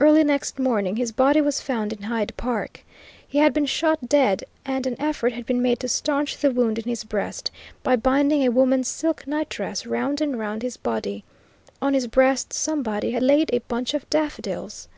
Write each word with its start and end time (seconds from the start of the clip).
Early 0.00 0.24
next 0.24 0.58
morning 0.58 0.96
his 0.96 1.12
body 1.12 1.40
was 1.40 1.60
found 1.60 1.92
in 1.92 2.02
Hyde 2.02 2.32
Park. 2.36 2.84
He 3.24 3.38
had 3.38 3.52
been 3.54 3.64
shot 3.66 4.08
dead, 4.08 4.42
and 4.64 4.88
an 4.88 5.00
effort 5.00 5.34
had 5.34 5.46
been 5.46 5.62
made 5.62 5.78
to 5.78 5.86
stanch 5.86 6.36
the 6.38 6.50
wound 6.50 6.80
in 6.80 6.84
his 6.86 7.04
breast 7.04 7.52
by 7.84 7.94
binding 7.94 8.42
a 8.42 8.48
woman's 8.48 8.88
silk 8.88 9.24
night 9.28 9.48
dress 9.50 9.86
round 9.86 10.20
and 10.20 10.36
round 10.36 10.62
his 10.62 10.76
body. 10.76 11.22
On 11.80 11.94
his 11.94 12.08
breast 12.08 12.52
somebody 12.52 13.12
had 13.12 13.22
laid 13.22 13.50
a 13.54 13.60
bunch 13.68 13.94
of 13.94 14.10
daffodils." 14.10 14.88